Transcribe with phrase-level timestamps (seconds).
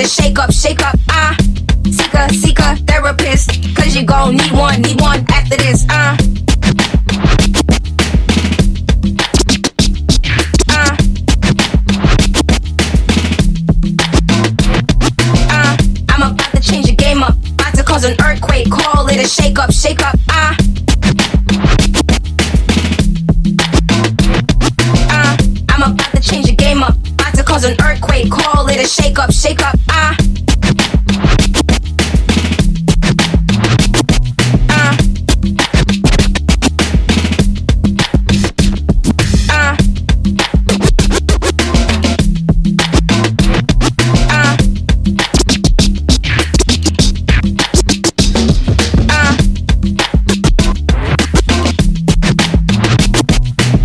[0.00, 1.34] a shake up, shake up, uh.
[1.90, 6.16] Seek a, seek a therapist, cause you gon' need one, need one after this, uh.
[10.70, 10.96] Uh.
[15.50, 15.76] Uh,
[16.08, 17.34] I'm about to change the game up.
[17.54, 18.70] About to cause an earthquake.
[18.70, 20.14] Call it a shake up, shake up.
[20.30, 20.54] Uh.
[25.10, 25.36] Uh,
[25.68, 26.96] I'm about to change the game up.
[27.14, 28.30] About to cause an earthquake.
[28.80, 29.74] A shake up, shake up.
[29.90, 30.14] Uh.
[34.70, 34.96] Uh.
[39.50, 39.76] Uh.
[44.30, 44.56] Uh.
[49.10, 49.36] Uh.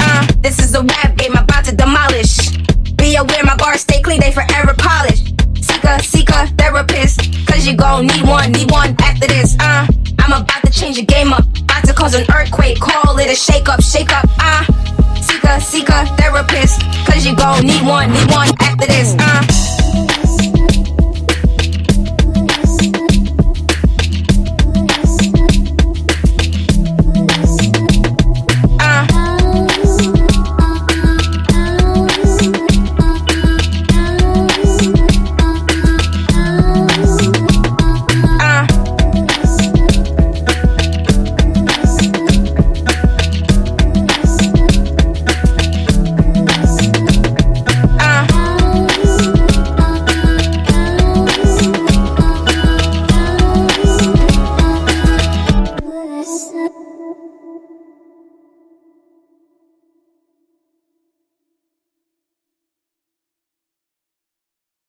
[0.00, 2.50] Uh, this is a rap game I'm about to demolish.
[2.96, 4.69] Be aware my bars stay clean, they forever
[8.00, 9.56] gon' need one, need one after this.
[9.60, 9.86] Uh,
[10.20, 13.34] I'm about to change the game up, about to cause an earthquake, call it a
[13.34, 14.24] shake up, shake up.
[14.38, 14.64] Uh,
[15.20, 19.14] seek a, seek a therapist, cause you gon' need one, need one after this.
[19.18, 19.79] Uh,